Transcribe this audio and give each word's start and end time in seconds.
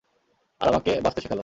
আর 0.61 0.67
আমাকে 0.67 0.91
বাঁচতে 1.01 1.19
শেখালো। 1.21 1.39